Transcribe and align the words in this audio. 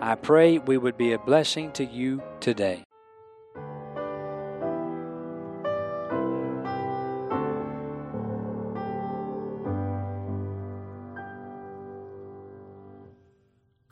I 0.00 0.14
pray 0.14 0.58
we 0.58 0.76
would 0.76 0.98
be 0.98 1.12
a 1.12 1.18
blessing 1.18 1.72
to 1.72 1.84
you 1.84 2.22
today. 2.40 2.84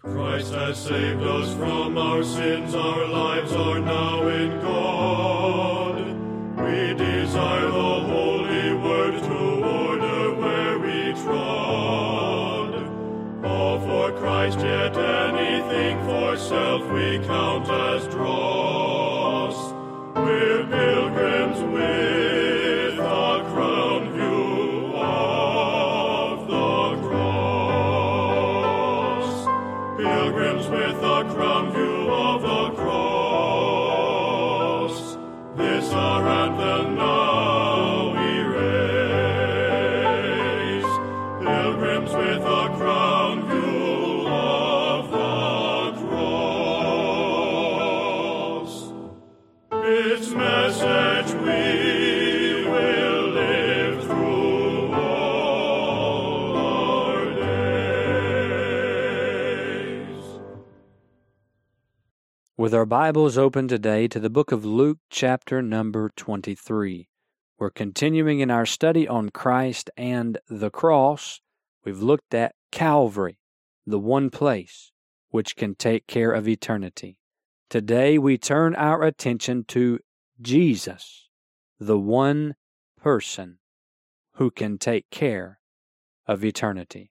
Christ 0.02 0.52
has 0.52 0.78
saved 0.78 1.22
us 1.22 1.54
from 1.54 1.96
our 1.96 2.22
sins, 2.22 2.74
our 2.74 3.06
lives 3.06 3.52
are 3.52 3.80
now 3.80 4.28
in 4.28 4.60
God. 4.60 5.96
We 6.62 6.94
desire 6.94 7.66
the 7.66 8.00
holy 8.04 8.74
word 8.74 9.22
to 9.22 9.64
order 9.64 10.34
where 10.34 10.78
we 10.78 11.14
trod. 11.22 12.74
All 13.44 13.80
for 13.80 14.12
Christ, 14.18 14.58
yet 14.60 14.94
self 16.48 16.82
we 16.92 17.18
count 17.20 17.66
as 17.70 18.06
dross. 18.08 18.53
With 62.56 62.72
our 62.72 62.86
Bibles 62.86 63.36
open 63.36 63.66
today 63.66 64.06
to 64.06 64.20
the 64.20 64.30
book 64.30 64.52
of 64.52 64.64
Luke, 64.64 64.98
chapter 65.10 65.60
number 65.60 66.12
23. 66.14 67.08
We're 67.58 67.70
continuing 67.70 68.38
in 68.38 68.48
our 68.48 68.64
study 68.64 69.08
on 69.08 69.30
Christ 69.30 69.90
and 69.96 70.38
the 70.48 70.70
cross. 70.70 71.40
We've 71.84 72.00
looked 72.00 72.32
at 72.32 72.54
Calvary, 72.70 73.40
the 73.84 73.98
one 73.98 74.30
place 74.30 74.92
which 75.30 75.56
can 75.56 75.74
take 75.74 76.06
care 76.06 76.30
of 76.30 76.46
eternity. 76.46 77.18
Today 77.70 78.18
we 78.18 78.38
turn 78.38 78.76
our 78.76 79.02
attention 79.02 79.64
to 79.70 79.98
Jesus, 80.40 81.28
the 81.80 81.98
one 81.98 82.54
person 82.96 83.58
who 84.34 84.52
can 84.52 84.78
take 84.78 85.10
care 85.10 85.58
of 86.28 86.44
eternity. 86.44 87.10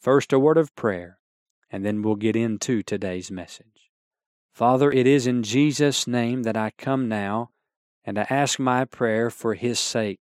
First, 0.00 0.32
a 0.32 0.40
word 0.40 0.58
of 0.58 0.74
prayer, 0.74 1.20
and 1.70 1.84
then 1.84 2.02
we'll 2.02 2.16
get 2.16 2.34
into 2.34 2.82
today's 2.82 3.30
message. 3.30 3.89
Father, 4.60 4.92
it 4.92 5.06
is 5.06 5.26
in 5.26 5.42
Jesus' 5.42 6.06
name 6.06 6.42
that 6.42 6.54
I 6.54 6.72
come 6.76 7.08
now, 7.08 7.48
and 8.04 8.18
I 8.18 8.26
ask 8.28 8.58
my 8.58 8.84
prayer 8.84 9.30
for 9.30 9.54
His 9.54 9.80
sake. 9.80 10.18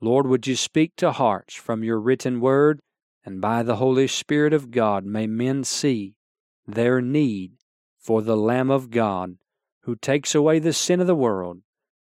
Lord, 0.00 0.28
would 0.28 0.46
you 0.46 0.54
speak 0.54 0.92
to 0.98 1.10
hearts 1.10 1.56
from 1.56 1.82
your 1.82 1.98
written 1.98 2.40
word, 2.40 2.78
and 3.24 3.40
by 3.40 3.64
the 3.64 3.74
Holy 3.74 4.06
Spirit 4.06 4.52
of 4.52 4.70
God 4.70 5.04
may 5.04 5.26
men 5.26 5.64
see 5.64 6.14
their 6.64 7.00
need 7.00 7.54
for 7.98 8.22
the 8.22 8.36
Lamb 8.36 8.70
of 8.70 8.90
God 8.90 9.36
who 9.80 9.96
takes 9.96 10.32
away 10.32 10.60
the 10.60 10.72
sin 10.72 11.00
of 11.00 11.08
the 11.08 11.16
world, 11.16 11.62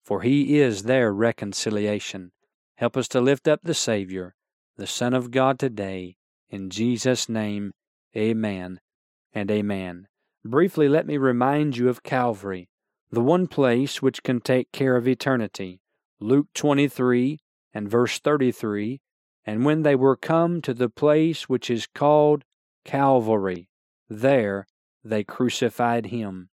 for 0.02 0.22
He 0.22 0.58
is 0.58 0.82
their 0.82 1.12
reconciliation. 1.12 2.32
Help 2.78 2.96
us 2.96 3.06
to 3.06 3.20
lift 3.20 3.46
up 3.46 3.60
the 3.62 3.74
Savior, 3.74 4.34
the 4.76 4.88
Son 4.88 5.14
of 5.14 5.30
God 5.30 5.60
today. 5.60 6.16
In 6.50 6.68
Jesus' 6.68 7.28
name, 7.28 7.70
amen 8.16 8.80
and 9.32 9.48
amen. 9.52 10.08
Briefly, 10.46 10.90
let 10.90 11.06
me 11.06 11.16
remind 11.16 11.78
you 11.78 11.88
of 11.88 12.02
Calvary, 12.02 12.68
the 13.10 13.22
one 13.22 13.46
place 13.46 14.02
which 14.02 14.22
can 14.22 14.42
take 14.42 14.72
care 14.72 14.94
of 14.94 15.08
eternity. 15.08 15.80
Luke 16.20 16.48
23 16.54 17.38
and 17.72 17.88
verse 17.88 18.18
33 18.18 19.00
And 19.46 19.64
when 19.64 19.82
they 19.82 19.94
were 19.94 20.16
come 20.16 20.60
to 20.60 20.74
the 20.74 20.90
place 20.90 21.48
which 21.48 21.70
is 21.70 21.86
called 21.86 22.44
Calvary, 22.84 23.70
there 24.10 24.66
they 25.02 25.24
crucified 25.24 26.06
him. 26.06 26.50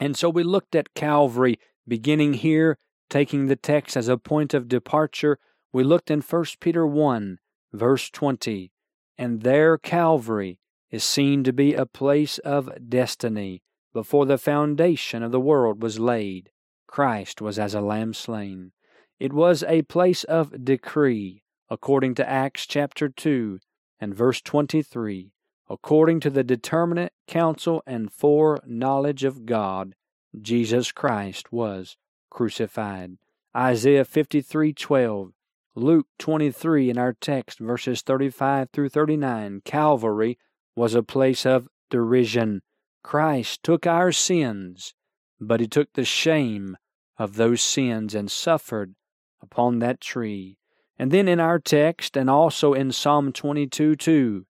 And 0.00 0.16
so 0.16 0.30
we 0.30 0.42
looked 0.42 0.74
at 0.74 0.94
Calvary, 0.94 1.58
beginning 1.86 2.34
here, 2.34 2.78
taking 3.10 3.46
the 3.46 3.56
text 3.56 3.94
as 3.94 4.08
a 4.08 4.16
point 4.16 4.54
of 4.54 4.68
departure. 4.68 5.38
We 5.70 5.84
looked 5.84 6.10
in 6.10 6.22
1 6.22 6.44
Peter 6.60 6.86
1, 6.86 7.38
verse 7.74 8.08
20, 8.08 8.72
and 9.18 9.42
there 9.42 9.76
Calvary 9.76 10.58
is 10.90 11.04
seen 11.04 11.44
to 11.44 11.52
be 11.52 11.74
a 11.74 11.86
place 11.86 12.38
of 12.38 12.70
destiny. 12.88 13.62
Before 13.92 14.26
the 14.26 14.38
foundation 14.38 15.22
of 15.22 15.32
the 15.32 15.40
world 15.40 15.82
was 15.82 15.98
laid, 15.98 16.50
Christ 16.86 17.40
was 17.40 17.58
as 17.58 17.74
a 17.74 17.80
lamb 17.80 18.14
slain. 18.14 18.72
It 19.18 19.32
was 19.32 19.64
a 19.64 19.82
place 19.82 20.24
of 20.24 20.64
decree, 20.64 21.42
according 21.68 22.14
to 22.16 22.28
Acts 22.28 22.66
chapter 22.66 23.08
2 23.08 23.58
and 24.00 24.14
verse 24.14 24.40
23. 24.40 25.32
According 25.68 26.20
to 26.20 26.30
the 26.30 26.44
determinate 26.44 27.12
counsel 27.26 27.82
and 27.86 28.10
foreknowledge 28.10 29.24
of 29.24 29.44
God, 29.44 29.94
Jesus 30.40 30.92
Christ 30.92 31.52
was 31.52 31.96
crucified. 32.30 33.18
Isaiah 33.54 34.04
53:12, 34.04 35.32
Luke 35.74 36.06
23 36.18 36.90
in 36.90 36.98
our 36.98 37.12
text 37.12 37.58
verses 37.58 38.02
35 38.02 38.70
through 38.70 38.88
39, 38.88 39.62
Calvary 39.64 40.38
was 40.78 40.94
a 40.94 41.02
place 41.02 41.44
of 41.44 41.68
derision. 41.90 42.62
Christ 43.02 43.62
took 43.64 43.86
our 43.86 44.12
sins, 44.12 44.94
but 45.40 45.60
he 45.60 45.66
took 45.66 45.92
the 45.92 46.04
shame 46.04 46.76
of 47.18 47.34
those 47.34 47.60
sins 47.60 48.14
and 48.14 48.30
suffered 48.30 48.94
upon 49.42 49.80
that 49.80 50.00
tree. 50.00 50.56
And 50.96 51.10
then 51.10 51.26
in 51.26 51.40
our 51.40 51.58
text 51.58 52.16
and 52.16 52.30
also 52.30 52.74
in 52.74 52.92
Psalm 52.92 53.32
22 53.32 53.96
2, 53.96 54.46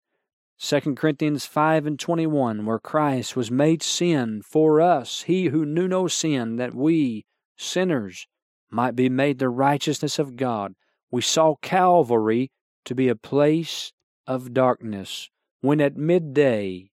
2 0.61 0.95
Corinthians 0.95 1.47
5 1.47 1.87
and 1.87 1.99
21, 1.99 2.67
where 2.67 2.79
Christ 2.79 3.35
was 3.35 3.51
made 3.51 3.83
sin 3.83 4.43
for 4.43 4.81
us, 4.83 5.23
he 5.23 5.47
who 5.47 5.65
knew 5.65 5.89
no 5.89 6.09
sin, 6.09 6.57
that 6.57 6.75
we, 6.75 7.25
sinners, 7.57 8.27
might 8.71 8.97
be 8.97 9.09
made 9.09 9.39
the 9.39 9.49
righteousness 9.49 10.19
of 10.19 10.37
God. 10.37 10.75
We 11.11 11.23
saw 11.23 11.55
Calvary 11.63 12.51
to 12.85 12.95
be 12.95 13.09
a 13.09 13.17
place 13.17 13.93
of 14.27 14.53
darkness, 14.53 15.31
when 15.61 15.81
at 15.81 15.97
midday 15.97 16.91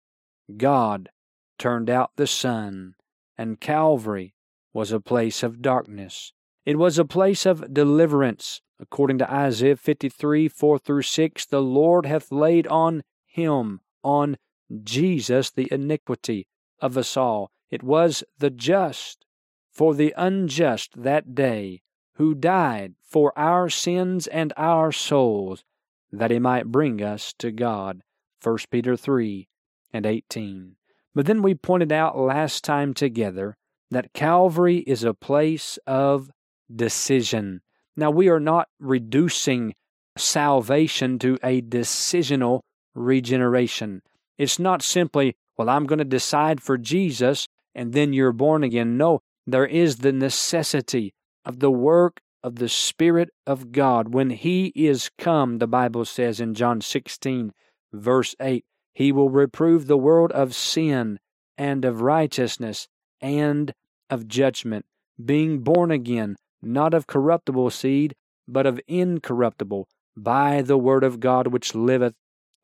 God 0.57 1.11
turned 1.59 1.91
out 1.91 2.13
the 2.17 2.27
sun, 2.27 2.95
and 3.37 3.61
Calvary 3.61 4.35
was 4.73 4.93
a 4.93 5.01
place 5.01 5.43
of 5.43 5.63
darkness. 5.63 6.33
It 6.65 6.79
was 6.79 6.99
a 6.99 7.05
place 7.05 7.47
of 7.47 7.73
deliverance. 7.73 8.61
According 8.81 9.19
to 9.19 9.33
Isaiah 9.33 9.77
53 9.77 10.49
4 10.49 10.79
through 10.79 11.03
6, 11.03 11.47
the 11.47 11.63
Lord 11.63 12.07
hath 12.07 12.33
laid 12.33 12.67
on 12.67 13.03
him, 13.27 13.81
on 14.03 14.37
Jesus, 14.83 15.51
the 15.51 15.69
iniquity 15.71 16.47
of 16.81 16.97
us 16.99 17.17
all. 17.17 17.51
It 17.71 17.83
was 17.83 18.25
the 18.39 18.51
just 18.51 19.25
for 19.71 19.95
the 19.95 20.15
unjust 20.17 21.03
that 21.03 21.35
day, 21.35 21.83
who 22.15 22.35
died 22.35 22.95
for 23.03 23.37
our 23.37 23.69
sins 23.69 24.27
and 24.29 24.53
our 24.57 24.93
souls, 24.93 25.65
that 26.13 26.31
he 26.31 26.39
might 26.39 26.67
bring 26.67 27.03
us 27.03 27.33
to 27.39 27.51
God. 27.51 28.03
1 28.45 28.59
Peter 28.71 28.97
3 28.97 29.49
and 29.93 30.05
18. 30.05 30.77
But 31.15 31.27
then 31.27 31.43
we 31.43 31.55
pointed 31.55 31.93
out 31.93 32.19
last 32.19 32.65
time 32.65 32.93
together 32.93 33.57
that 33.91 34.13
Calvary 34.13 34.79
is 34.79 35.05
a 35.05 35.15
place 35.15 35.79
of 35.87 36.31
decision. 36.75 37.61
Now, 37.97 38.11
we 38.11 38.29
are 38.29 38.41
not 38.41 38.69
reducing 38.81 39.75
salvation 40.17 41.19
to 41.21 41.39
a 41.43 41.63
decisional 41.63 42.61
regeneration. 42.95 44.03
It's 44.37 44.59
not 44.59 44.83
simply, 44.83 45.37
well, 45.57 45.69
I'm 45.69 45.87
going 45.87 45.99
to 46.01 46.05
decide 46.05 46.61
for 46.61 46.77
Jesus 46.77 47.49
and 47.75 47.93
then 47.93 48.13
you're 48.13 48.33
born 48.33 48.63
again. 48.63 48.97
No, 48.97 49.21
there 49.47 49.67
is 49.67 49.97
the 49.97 50.13
necessity 50.13 51.15
of 51.45 51.61
the 51.61 51.71
work 51.71 52.21
of 52.43 52.57
the 52.57 52.69
Spirit 52.69 53.31
of 53.47 53.73
God. 53.73 54.13
When 54.13 54.31
He 54.31 54.67
is 54.75 55.11
come, 55.19 55.59
the 55.59 55.67
Bible 55.67 56.05
says 56.05 56.41
in 56.41 56.55
John 56.55 56.81
16, 56.81 57.53
verse 58.01 58.35
8, 58.41 58.65
He 58.93 59.13
will 59.13 59.31
reprove 59.31 59.87
the 59.87 59.97
world 59.97 60.33
of 60.33 60.55
sin 60.55 61.19
and 61.57 61.85
of 61.85 62.01
righteousness 62.01 62.89
and 63.21 63.73
of 64.11 64.29
judgment, 64.29 64.85
being 65.23 65.61
born 65.61 65.91
again, 65.91 66.37
not 66.63 66.95
of 66.95 67.07
corruptible 67.07 67.71
seed, 67.71 68.15
but 68.47 68.67
of 68.67 68.81
incorruptible, 68.87 69.89
by 70.17 70.63
the 70.63 70.79
word 70.79 71.05
of 71.05 71.21
God 71.21 71.49
which 71.49 71.75
liveth 71.75 72.15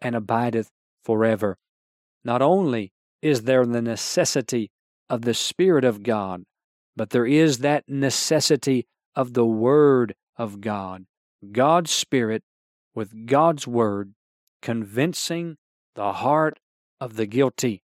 and 0.01 0.15
abideth 0.15 0.71
forever. 1.03 1.57
Not 2.25 2.43
only 2.43 2.93
is 3.23 3.43
there 3.43 3.65
the 3.65 3.83
necessity 3.83 4.71
of 5.09 5.23
the 5.23 5.35
Spirit 5.35 5.85
of 5.85 6.03
God, 6.03 6.45
but 6.97 7.11
there 7.11 7.27
is 7.27 7.59
that 7.59 7.89
necessity 7.89 8.87
of 9.15 9.35
the 9.35 9.45
Word 9.47 10.15
of 10.37 10.61
God, 10.61 11.07
God's 11.53 11.91
Spirit 11.91 12.43
with 12.95 13.27
God's 13.27 13.67
Word, 13.67 14.15
convincing 14.63 15.57
the 15.95 16.13
heart 16.15 16.59
of 17.01 17.17
the 17.17 17.27
guilty 17.27 17.83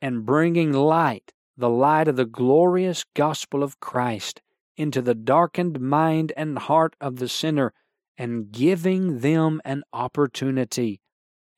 and 0.00 0.26
bringing 0.26 0.72
light, 0.72 1.32
the 1.56 1.68
light 1.68 2.08
of 2.08 2.16
the 2.16 2.24
glorious 2.24 3.04
gospel 3.14 3.62
of 3.62 3.80
Christ, 3.80 4.40
into 4.76 5.00
the 5.00 5.14
darkened 5.14 5.80
mind 5.80 6.32
and 6.36 6.58
heart 6.58 6.96
of 7.00 7.16
the 7.16 7.28
sinner, 7.28 7.72
and 8.18 8.50
giving 8.50 9.20
them 9.20 9.60
an 9.64 9.82
opportunity 9.92 11.00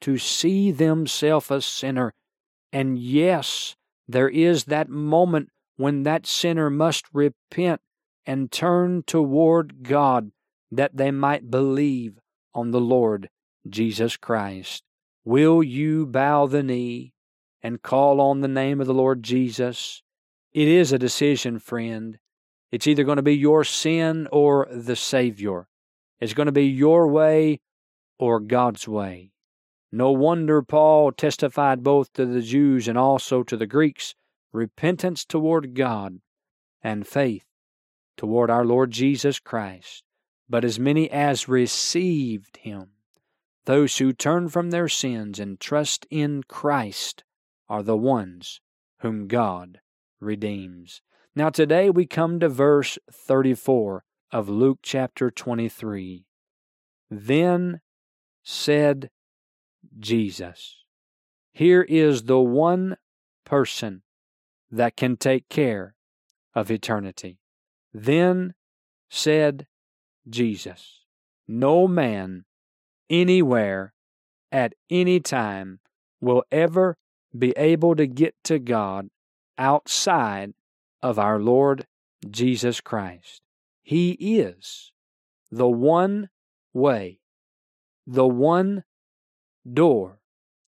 to 0.00 0.18
see 0.18 0.70
themselves 0.70 1.50
a 1.50 1.60
sinner. 1.60 2.12
And 2.72 2.98
yes, 2.98 3.76
there 4.06 4.28
is 4.28 4.64
that 4.64 4.88
moment 4.88 5.50
when 5.76 6.02
that 6.02 6.26
sinner 6.26 6.70
must 6.70 7.04
repent 7.12 7.80
and 8.24 8.50
turn 8.50 9.02
toward 9.06 9.82
God 9.82 10.32
that 10.70 10.96
they 10.96 11.10
might 11.10 11.50
believe 11.50 12.18
on 12.54 12.70
the 12.70 12.80
Lord 12.80 13.28
Jesus 13.70 14.16
Christ. 14.16 14.82
Will 15.24 15.62
you 15.62 16.06
bow 16.06 16.46
the 16.46 16.62
knee 16.62 17.12
and 17.62 17.82
call 17.82 18.20
on 18.20 18.40
the 18.40 18.48
name 18.48 18.80
of 18.80 18.86
the 18.86 18.94
Lord 18.94 19.22
Jesus? 19.22 20.02
It 20.52 20.68
is 20.68 20.92
a 20.92 20.98
decision, 20.98 21.58
friend. 21.58 22.18
It's 22.72 22.86
either 22.86 23.04
going 23.04 23.16
to 23.16 23.22
be 23.22 23.36
your 23.36 23.64
sin 23.64 24.28
or 24.32 24.68
the 24.70 24.96
Savior. 24.96 25.66
It's 26.20 26.34
going 26.34 26.46
to 26.46 26.52
be 26.52 26.66
your 26.66 27.08
way 27.08 27.60
or 28.18 28.40
God's 28.40 28.88
way. 28.88 29.32
No 29.92 30.10
wonder 30.10 30.62
Paul 30.62 31.12
testified 31.12 31.82
both 31.82 32.12
to 32.14 32.26
the 32.26 32.42
Jews 32.42 32.88
and 32.88 32.98
also 32.98 33.42
to 33.42 33.56
the 33.56 33.66
Greeks 33.66 34.14
repentance 34.52 35.24
toward 35.24 35.74
God 35.74 36.20
and 36.82 37.06
faith 37.06 37.46
toward 38.16 38.50
our 38.50 38.64
Lord 38.64 38.90
Jesus 38.90 39.38
Christ. 39.38 40.02
But 40.48 40.64
as 40.64 40.78
many 40.78 41.10
as 41.10 41.48
received 41.48 42.58
him, 42.58 42.90
those 43.66 43.98
who 43.98 44.12
turn 44.12 44.48
from 44.48 44.70
their 44.70 44.88
sins 44.88 45.38
and 45.38 45.60
trust 45.60 46.06
in 46.10 46.42
Christ, 46.44 47.24
are 47.68 47.82
the 47.82 47.96
ones 47.96 48.60
whom 49.00 49.26
God 49.26 49.80
redeems. 50.20 51.02
Now, 51.34 51.50
today 51.50 51.90
we 51.90 52.06
come 52.06 52.40
to 52.40 52.48
verse 52.48 52.98
34 53.12 54.04
of 54.32 54.48
Luke 54.48 54.78
chapter 54.82 55.30
23. 55.30 56.24
Then 57.10 57.80
said 58.42 59.10
Jesus. 59.98 60.84
Here 61.52 61.82
is 61.82 62.22
the 62.22 62.40
one 62.40 62.96
person 63.44 64.02
that 64.70 64.96
can 64.96 65.16
take 65.16 65.48
care 65.48 65.94
of 66.54 66.70
eternity. 66.70 67.40
Then 67.92 68.54
said 69.10 69.66
Jesus, 70.28 71.02
No 71.46 71.86
man 71.86 72.45
anywhere 73.10 73.92
at 74.52 74.74
any 74.90 75.20
time 75.20 75.80
will 76.20 76.44
ever 76.50 76.96
be 77.36 77.50
able 77.56 77.94
to 77.96 78.06
get 78.06 78.34
to 78.44 78.58
God 78.58 79.08
outside 79.58 80.54
of 81.02 81.18
our 81.18 81.38
Lord 81.38 81.86
Jesus 82.28 82.80
Christ. 82.80 83.42
He 83.82 84.12
is 84.12 84.92
the 85.50 85.68
one 85.68 86.28
way, 86.72 87.20
the 88.06 88.26
one 88.26 88.84
door 89.70 90.20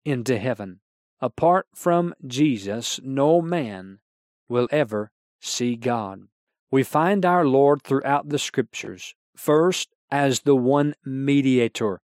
into 0.05 0.39
heaven. 0.39 0.81
Apart 1.21 1.67
from 1.75 2.15
Jesus, 2.27 3.01
no 3.03 3.41
man 3.41 4.01
will 4.49 4.69
ever 4.71 5.11
see 5.41 5.77
God. 5.77 6.23
We 6.71 6.83
find 6.83 7.25
our 7.25 7.47
Lord 7.47 7.83
throughout 7.83 8.29
the 8.29 8.39
Scriptures, 8.39 9.15
first 9.37 9.91
as 10.11 10.41
the 10.41 10.57
one 10.57 10.95
mediator. 11.05 12.01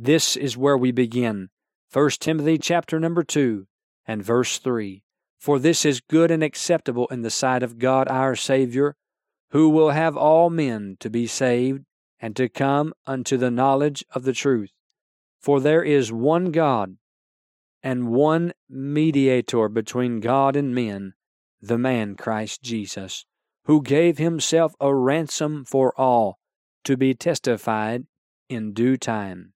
This 0.00 0.36
is 0.36 0.56
where 0.56 0.78
we 0.78 0.92
begin. 0.92 1.48
1 1.92 2.10
Timothy 2.20 2.56
chapter 2.56 3.00
number 3.00 3.24
2 3.24 3.66
and 4.06 4.22
verse 4.22 4.58
3. 4.58 5.02
For 5.40 5.58
this 5.58 5.84
is 5.84 6.00
good 6.00 6.30
and 6.30 6.40
acceptable 6.40 7.08
in 7.08 7.22
the 7.22 7.30
sight 7.30 7.64
of 7.64 7.80
God 7.80 8.06
our 8.06 8.36
Savior, 8.36 8.94
who 9.50 9.68
will 9.68 9.90
have 9.90 10.16
all 10.16 10.50
men 10.50 10.96
to 11.00 11.10
be 11.10 11.26
saved 11.26 11.84
and 12.20 12.36
to 12.36 12.48
come 12.48 12.92
unto 13.08 13.36
the 13.36 13.50
knowledge 13.50 14.04
of 14.14 14.22
the 14.22 14.32
truth. 14.32 14.70
For 15.40 15.58
there 15.58 15.82
is 15.82 16.12
one 16.12 16.52
God 16.52 16.96
and 17.82 18.12
one 18.12 18.52
mediator 18.70 19.68
between 19.68 20.20
God 20.20 20.54
and 20.54 20.72
men, 20.72 21.14
the 21.60 21.78
man 21.78 22.14
Christ 22.14 22.62
Jesus, 22.62 23.26
who 23.64 23.82
gave 23.82 24.18
himself 24.18 24.76
a 24.78 24.94
ransom 24.94 25.64
for 25.64 25.92
all, 26.00 26.38
to 26.84 26.96
be 26.96 27.14
testified 27.14 28.06
in 28.48 28.72
due 28.72 28.96
time. 28.96 29.54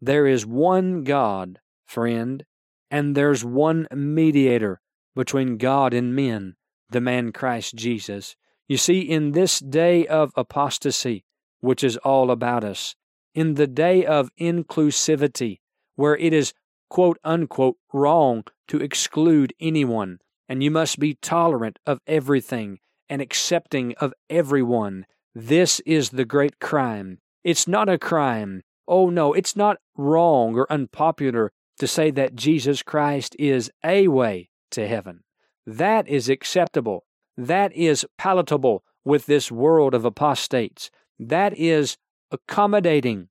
There 0.00 0.26
is 0.26 0.44
one 0.44 1.04
God, 1.04 1.60
friend, 1.86 2.44
and 2.90 3.16
there's 3.16 3.44
one 3.44 3.86
mediator 3.94 4.80
between 5.14 5.56
God 5.56 5.94
and 5.94 6.14
men, 6.14 6.56
the 6.90 7.00
man 7.00 7.32
Christ 7.32 7.74
Jesus. 7.74 8.36
You 8.68 8.76
see, 8.76 9.00
in 9.00 9.32
this 9.32 9.58
day 9.58 10.06
of 10.06 10.32
apostasy, 10.36 11.24
which 11.60 11.84
is 11.84 11.96
all 11.98 12.30
about 12.30 12.64
us, 12.64 12.94
in 13.34 13.54
the 13.54 13.66
day 13.66 14.04
of 14.04 14.30
inclusivity, 14.38 15.60
where 15.96 16.16
it 16.16 16.32
is 16.32 16.52
quote 16.88 17.18
unquote 17.24 17.76
wrong 17.92 18.44
to 18.68 18.80
exclude 18.80 19.52
anyone, 19.60 20.18
and 20.48 20.62
you 20.62 20.70
must 20.70 20.98
be 20.98 21.14
tolerant 21.14 21.78
of 21.86 22.00
everything 22.06 22.78
and 23.08 23.20
accepting 23.20 23.94
of 24.00 24.14
everyone. 24.30 25.06
This 25.34 25.80
is 25.80 26.10
the 26.10 26.24
great 26.24 26.60
crime. 26.60 27.18
It's 27.42 27.66
not 27.66 27.88
a 27.88 27.98
crime. 27.98 28.62
Oh 28.86 29.10
no, 29.10 29.32
it's 29.32 29.56
not 29.56 29.78
wrong 29.96 30.56
or 30.56 30.70
unpopular 30.70 31.52
to 31.78 31.86
say 31.86 32.10
that 32.12 32.34
Jesus 32.34 32.82
Christ 32.82 33.34
is 33.38 33.70
a 33.84 34.08
way 34.08 34.50
to 34.70 34.86
heaven. 34.86 35.20
That 35.66 36.06
is 36.08 36.28
acceptable. 36.28 37.04
That 37.36 37.72
is 37.74 38.06
palatable 38.18 38.84
with 39.04 39.26
this 39.26 39.50
world 39.50 39.94
of 39.94 40.04
apostates. 40.04 40.90
That 41.18 41.56
is 41.58 41.96
accommodating 42.30 43.28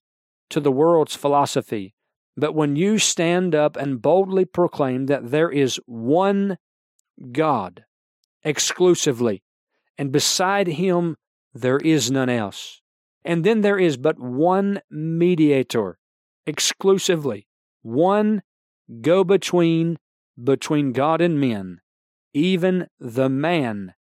to 0.49 0.59
the 0.59 0.71
world's 0.71 1.15
philosophy. 1.15 1.93
But 2.35 2.53
when 2.53 2.75
you 2.75 2.97
stand 2.97 3.53
up 3.53 3.75
and 3.75 4.01
boldly 4.01 4.45
proclaim 4.45 5.05
that 5.05 5.31
there 5.31 5.51
is 5.51 5.79
one 5.85 6.57
God 7.31 7.85
exclusively, 8.43 9.43
and 9.97 10.11
beside 10.11 10.67
him 10.67 11.15
there 11.53 11.77
is 11.77 12.09
none 12.09 12.29
else, 12.29 12.81
and 13.25 13.43
then 13.43 13.61
there 13.61 13.79
is 13.79 13.97
but 13.97 14.19
one 14.19 14.81
mediator 14.89 15.97
exclusively, 16.45 17.47
one 17.81 18.41
go 19.01 19.23
between 19.23 19.97
between 20.41 20.93
God 20.93 21.21
and 21.21 21.39
men, 21.39 21.79
even 22.33 22.87
the 22.99 23.29
man, 23.29 23.93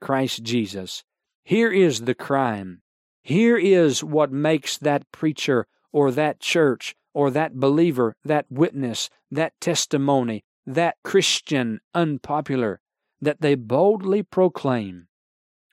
Christ 0.00 0.42
Jesus. 0.42 1.02
Here 1.44 1.72
is 1.72 2.02
the 2.02 2.14
crime. 2.14 2.82
Here 3.22 3.56
is 3.56 4.04
what 4.04 4.30
makes 4.30 4.76
that 4.78 5.10
preacher 5.12 5.66
or 5.92 6.10
that 6.12 6.40
church 6.40 6.94
or 7.14 7.30
that 7.30 7.54
believer, 7.54 8.14
that 8.24 8.46
witness, 8.50 9.08
that 9.30 9.54
testimony, 9.60 10.44
that 10.66 10.96
Christian 11.02 11.80
unpopular, 11.94 12.80
that 13.20 13.40
they 13.40 13.54
boldly 13.54 14.22
proclaim 14.22 15.08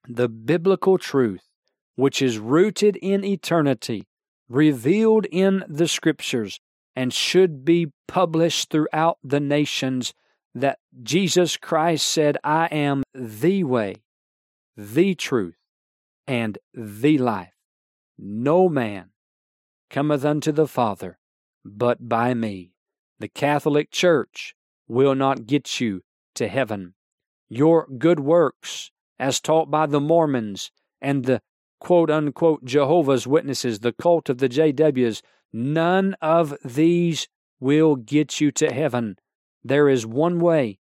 the 0.08 0.30
biblical 0.30 0.98
truth, 0.98 1.50
which 1.96 2.22
is 2.22 2.40
rooted 2.40 2.96
in 2.98 3.24
eternity, 3.24 4.08
revealed 4.50 5.26
in 5.32 5.64
the 5.68 5.88
Scriptures, 5.88 6.60
and 6.96 7.14
should 7.14 7.66
be 7.66 7.92
published 8.08 8.70
throughout 8.70 9.18
the 9.24 9.40
nations 9.40 10.14
that 10.54 10.80
Jesus 11.04 11.58
Christ 11.58 12.08
said, 12.08 12.38
I 12.44 12.68
am 12.68 13.04
the 13.14 13.64
way, 13.64 14.04
the 14.78 15.16
truth, 15.16 15.58
and 16.26 16.58
the 16.74 17.18
life. 17.18 17.54
No 18.18 18.70
man 18.70 19.10
cometh 19.90 20.24
unto 20.24 20.52
the 20.52 20.68
Father 20.68 21.20
but 21.66 22.08
by 22.08 22.34
me. 22.34 22.72
The 23.20 23.28
Catholic 23.28 23.92
Church 23.92 24.56
will 24.88 25.16
not 25.16 25.48
get 25.48 25.80
you 25.82 26.02
to 26.36 26.48
heaven. 26.48 26.94
Your 27.50 27.88
good 27.88 28.20
works, 28.20 28.92
as 29.18 29.42
taught 29.42 29.72
by 29.72 29.88
the 29.88 30.00
Mormons 30.00 30.72
and 31.02 31.26
the 31.26 31.42
quote 31.80 32.10
unquote 32.10 32.64
Jehovah's 32.66 33.28
Witnesses, 33.28 33.80
the 33.80 33.94
cult 33.94 34.30
of 34.30 34.38
the 34.40 34.50
JWs, 34.50 35.22
none 35.54 36.16
of 36.22 36.56
these 36.64 37.28
will 37.60 37.96
get 37.96 38.42
you 38.42 38.52
to 38.52 38.72
heaven. 38.72 39.18
There 39.64 39.90
is 39.90 40.06
one 40.06 40.40
way, 40.40 40.80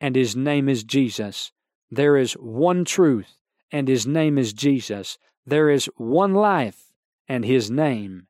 and 0.00 0.16
his 0.16 0.34
name 0.34 0.68
is 0.68 0.84
Jesus. 0.84 1.52
There 1.90 2.16
is 2.16 2.32
one 2.34 2.84
truth, 2.84 3.36
and 3.70 3.86
his 3.86 4.06
name 4.06 4.38
is 4.38 4.52
Jesus. 4.52 5.18
There 5.46 5.70
is 5.70 5.88
one 5.96 6.34
life, 6.34 6.92
and 7.28 7.44
his 7.44 7.70
name 7.70 8.26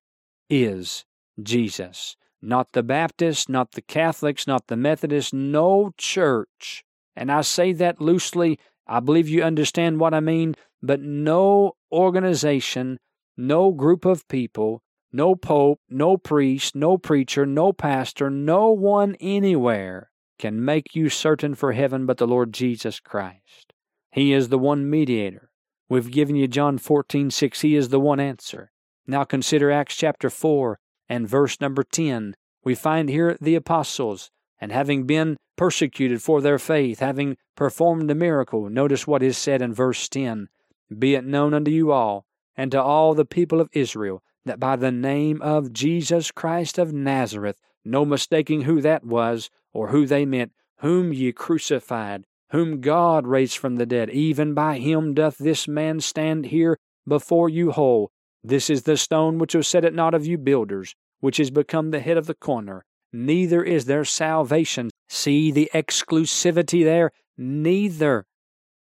is 0.50 1.04
Jesus. 1.42 2.16
Not 2.42 2.73
the 2.73 2.83
Baptists, 2.83 3.49
not 3.49 3.73
the 3.73 3.83
Catholics, 3.83 4.47
not 4.47 4.66
the 4.66 4.76
Methodists, 4.76 5.33
no 5.33 5.92
church. 5.97 6.85
And 7.16 7.33
I 7.33 7.40
say 7.40 7.73
that 7.73 8.00
loosely. 8.00 8.59
I 8.87 9.00
believe 9.00 9.28
you 9.28 9.42
understand 9.42 9.99
what 9.99 10.12
I 10.12 10.21
mean, 10.21 10.54
but 10.83 11.00
no 11.00 11.76
organization, 11.94 12.98
no 13.36 13.70
group 13.70 14.04
of 14.04 14.26
people, 14.28 14.82
no 15.12 15.36
pope, 15.36 15.78
no 15.88 16.16
priest, 16.16 16.74
no 16.74 16.98
preacher, 16.98 17.46
no 17.46 17.72
pastor, 17.72 18.28
no 18.28 18.70
one 18.70 19.16
anywhere 19.20 20.10
can 20.38 20.64
make 20.64 20.96
you 20.96 21.08
certain 21.08 21.54
for 21.54 21.72
heaven 21.72 22.04
but 22.04 22.18
the 22.18 22.26
Lord 22.26 22.52
Jesus 22.52 22.98
Christ. 22.98 23.72
He 24.10 24.32
is 24.32 24.48
the 24.48 24.58
one 24.58 24.90
mediator. 24.90 25.50
We've 25.88 26.10
given 26.10 26.34
you 26.34 26.48
John 26.48 26.78
14, 26.78 27.30
6. 27.30 27.60
He 27.60 27.76
is 27.76 27.90
the 27.90 28.00
one 28.00 28.18
answer. 28.18 28.72
Now 29.06 29.22
consider 29.24 29.70
Acts 29.70 29.96
chapter 29.96 30.30
4 30.30 30.78
and 31.08 31.28
verse 31.28 31.60
number 31.60 31.84
10. 31.84 32.34
We 32.64 32.74
find 32.74 33.08
here 33.08 33.36
the 33.40 33.54
apostles, 33.54 34.30
and 34.60 34.72
having 34.72 35.04
been 35.04 35.36
persecuted 35.56 36.22
for 36.22 36.40
their 36.40 36.58
faith, 36.58 36.98
having 36.98 37.36
performed 37.54 38.10
a 38.10 38.14
miracle, 38.14 38.68
notice 38.68 39.06
what 39.06 39.22
is 39.22 39.38
said 39.38 39.62
in 39.62 39.72
verse 39.74 40.08
10 40.08 40.48
Be 40.96 41.14
it 41.14 41.24
known 41.24 41.54
unto 41.54 41.70
you 41.70 41.92
all, 41.92 42.26
and 42.56 42.70
to 42.72 42.82
all 42.82 43.14
the 43.14 43.24
people 43.24 43.60
of 43.60 43.70
Israel, 43.72 44.22
that 44.44 44.60
by 44.60 44.76
the 44.76 44.92
name 44.92 45.40
of 45.42 45.72
Jesus 45.72 46.30
Christ 46.30 46.78
of 46.78 46.92
Nazareth, 46.92 47.60
no 47.84 48.04
mistaking 48.04 48.62
who 48.62 48.80
that 48.80 49.04
was, 49.04 49.50
or 49.72 49.88
who 49.88 50.06
they 50.06 50.24
meant, 50.24 50.52
whom 50.78 51.12
ye 51.12 51.32
crucified, 51.32 52.26
whom 52.50 52.80
God 52.80 53.26
raised 53.26 53.58
from 53.58 53.76
the 53.76 53.86
dead, 53.86 54.10
even 54.10 54.54
by 54.54 54.78
him 54.78 55.14
doth 55.14 55.38
this 55.38 55.66
man 55.66 56.00
stand 56.00 56.46
here 56.46 56.78
before 57.06 57.48
you 57.48 57.72
whole. 57.72 58.10
This 58.42 58.68
is 58.68 58.82
the 58.82 58.96
stone 58.96 59.38
which 59.38 59.54
was 59.54 59.66
set 59.66 59.84
at 59.84 59.94
naught 59.94 60.14
of 60.14 60.26
you 60.26 60.38
builders, 60.38 60.94
which 61.20 61.40
is 61.40 61.50
become 61.50 61.90
the 61.90 62.00
head 62.00 62.16
of 62.16 62.26
the 62.26 62.34
corner. 62.34 62.84
Neither 63.12 63.62
is 63.62 63.86
there 63.86 64.04
salvation. 64.04 64.90
See 65.08 65.50
the 65.50 65.70
exclusivity 65.72 66.84
there? 66.84 67.10
Neither 67.38 68.26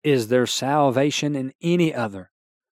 is 0.04 0.28
there 0.28 0.46
salvation 0.46 1.36
in 1.36 1.54
any 1.62 1.94
other. 1.94 2.30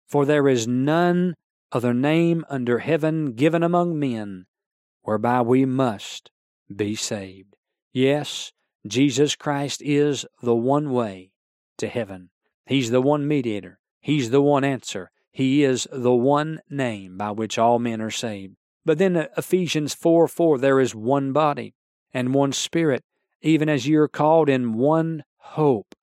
For 0.07 0.25
there 0.25 0.47
is 0.47 0.67
none 0.67 1.35
other 1.71 1.93
name 1.93 2.45
under 2.49 2.79
heaven 2.79 3.33
given 3.33 3.61
among 3.61 3.99
men 3.99 4.45
whereby 5.01 5.41
we 5.41 5.65
must 5.65 6.31
be 6.73 6.95
saved. 6.95 7.55
Yes, 7.91 8.53
Jesus 8.85 9.35
Christ 9.35 9.81
is 9.83 10.25
the 10.41 10.55
one 10.55 10.91
way 10.91 11.31
to 11.77 11.87
heaven. 11.87 12.29
He's 12.65 12.91
the 12.91 13.01
one 13.01 13.27
mediator. 13.27 13.79
He's 13.99 14.29
the 14.29 14.41
one 14.41 14.63
answer. 14.63 15.11
He 15.31 15.63
is 15.63 15.87
the 15.91 16.13
one 16.13 16.61
name 16.69 17.17
by 17.17 17.31
which 17.31 17.57
all 17.57 17.79
men 17.79 18.01
are 18.01 18.11
saved. 18.11 18.55
But 18.85 18.97
then 18.97 19.27
Ephesians 19.37 19.93
4 19.93 20.29
4, 20.29 20.57
there 20.57 20.79
is 20.79 20.95
one 20.95 21.33
body 21.33 21.75
and 22.13 22.33
one 22.33 22.53
spirit, 22.53 23.03
even 23.41 23.67
as 23.67 23.85
you 23.85 23.99
are 23.99 24.07
called 24.07 24.47
in 24.47 24.73
one 24.73 25.23
hope 25.37 25.93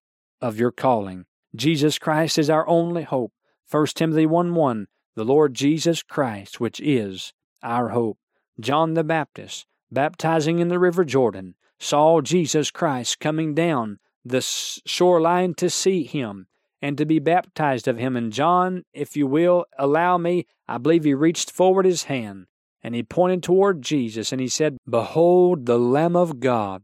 of 0.40 0.58
your 0.58 0.72
calling. 0.72 1.26
Jesus 1.54 1.98
Christ 1.98 2.38
is 2.38 2.50
our 2.50 2.66
only 2.68 3.02
hope. 3.02 3.32
1 3.70 3.86
Timothy 3.94 4.26
1 4.26 4.54
1, 4.54 4.86
the 5.14 5.24
Lord 5.24 5.54
Jesus 5.54 6.02
Christ, 6.02 6.60
which 6.60 6.80
is 6.80 7.32
our 7.62 7.90
hope. 7.90 8.18
John 8.60 8.94
the 8.94 9.04
Baptist, 9.04 9.66
baptizing 9.90 10.58
in 10.58 10.68
the 10.68 10.78
River 10.78 11.04
Jordan, 11.04 11.54
saw 11.78 12.20
Jesus 12.20 12.70
Christ 12.70 13.20
coming 13.20 13.54
down 13.54 13.98
the 14.24 14.40
shoreline 14.40 15.54
to 15.54 15.68
see 15.70 16.04
him 16.04 16.46
and 16.80 16.98
to 16.98 17.06
be 17.06 17.18
baptized 17.18 17.88
of 17.88 17.96
him. 17.96 18.16
And 18.16 18.32
John, 18.32 18.84
if 18.92 19.16
you 19.16 19.26
will 19.26 19.64
allow 19.78 20.18
me, 20.18 20.46
I 20.68 20.78
believe 20.78 21.04
he 21.04 21.14
reached 21.14 21.50
forward 21.50 21.86
his 21.86 22.04
hand 22.04 22.46
and 22.82 22.94
he 22.94 23.02
pointed 23.02 23.42
toward 23.42 23.80
Jesus 23.80 24.32
and 24.32 24.40
he 24.40 24.48
said, 24.48 24.76
Behold 24.88 25.64
the 25.64 25.78
Lamb 25.78 26.14
of 26.14 26.40
God, 26.40 26.82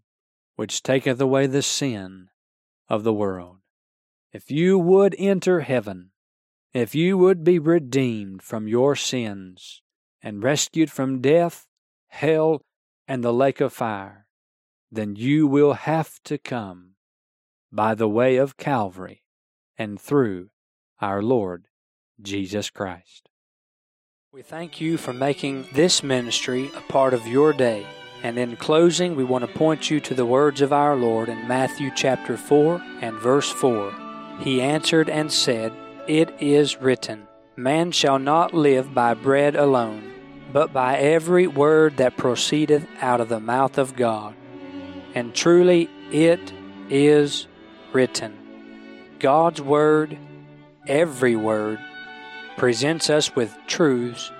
which 0.56 0.82
taketh 0.82 1.20
away 1.20 1.46
the 1.46 1.62
sin 1.62 2.29
of 2.90 3.04
the 3.04 3.12
world. 3.14 3.58
If 4.32 4.50
you 4.50 4.78
would 4.78 5.14
enter 5.18 5.60
heaven, 5.60 6.10
if 6.74 6.94
you 6.94 7.16
would 7.16 7.42
be 7.44 7.58
redeemed 7.58 8.42
from 8.42 8.68
your 8.68 8.94
sins 8.96 9.80
and 10.22 10.42
rescued 10.42 10.90
from 10.90 11.20
death, 11.20 11.66
hell, 12.08 12.62
and 13.08 13.24
the 13.24 13.32
lake 13.32 13.60
of 13.60 13.72
fire, 13.72 14.26
then 14.90 15.16
you 15.16 15.46
will 15.46 15.72
have 15.74 16.20
to 16.24 16.36
come 16.36 16.90
by 17.72 17.94
the 17.94 18.08
way 18.08 18.36
of 18.36 18.56
Calvary 18.56 19.22
and 19.78 20.00
through 20.00 20.50
our 21.00 21.22
Lord 21.22 21.66
Jesus 22.20 22.70
Christ. 22.70 23.28
We 24.32 24.42
thank 24.42 24.80
you 24.80 24.96
for 24.96 25.12
making 25.12 25.66
this 25.72 26.02
ministry 26.02 26.70
a 26.76 26.80
part 26.92 27.14
of 27.14 27.26
your 27.26 27.52
day. 27.52 27.86
And 28.22 28.38
in 28.38 28.56
closing, 28.56 29.16
we 29.16 29.24
want 29.24 29.46
to 29.46 29.58
point 29.58 29.90
you 29.90 30.00
to 30.00 30.14
the 30.14 30.26
words 30.26 30.60
of 30.60 30.72
our 30.72 30.94
Lord 30.94 31.28
in 31.28 31.48
Matthew 31.48 31.90
chapter 31.94 32.36
4 32.36 32.82
and 33.00 33.16
verse 33.18 33.50
4. 33.50 33.94
He 34.40 34.60
answered 34.60 35.08
and 35.08 35.32
said, 35.32 35.72
It 36.06 36.34
is 36.38 36.80
written, 36.80 37.26
Man 37.56 37.92
shall 37.92 38.18
not 38.18 38.52
live 38.52 38.92
by 38.92 39.14
bread 39.14 39.56
alone, 39.56 40.12
but 40.52 40.72
by 40.72 40.98
every 40.98 41.46
word 41.46 41.96
that 41.96 42.16
proceedeth 42.16 42.86
out 43.00 43.20
of 43.20 43.28
the 43.28 43.40
mouth 43.40 43.78
of 43.78 43.96
God. 43.96 44.34
And 45.14 45.34
truly 45.34 45.88
it 46.10 46.52
is 46.88 47.46
written. 47.92 48.36
God's 49.18 49.60
Word, 49.60 50.18
every 50.86 51.36
word, 51.36 51.78
presents 52.56 53.10
us 53.10 53.34
with 53.36 53.54
truths 53.66 54.30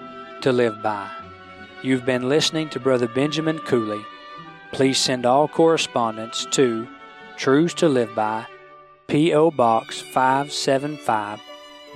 to 0.42 0.52
live 0.52 0.82
by. 0.82 1.19
You've 1.82 2.04
been 2.04 2.28
listening 2.28 2.68
to 2.70 2.78
Brother 2.78 3.08
Benjamin 3.08 3.58
Cooley. 3.60 4.04
Please 4.70 4.98
send 4.98 5.24
all 5.24 5.48
correspondence 5.48 6.46
to 6.50 6.86
Truths 7.38 7.72
to 7.74 7.88
Live 7.88 8.14
By, 8.14 8.44
P.O. 9.06 9.52
Box 9.52 9.98
575, 9.98 11.40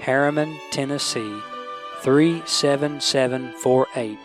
Harriman, 0.00 0.58
Tennessee 0.70 1.38
37748. 2.00 4.18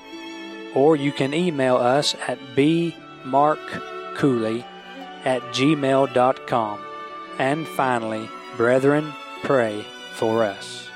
Or 0.75 0.95
you 0.95 1.11
can 1.11 1.33
email 1.33 1.75
us 1.75 2.15
at 2.27 2.39
bmarkcooley 2.55 4.63
at 5.25 5.41
gmail.com. 5.41 6.79
And 7.37 7.67
finally, 7.67 8.29
Brethren, 8.55 9.11
pray 9.43 9.83
for 10.13 10.45
us. 10.45 10.88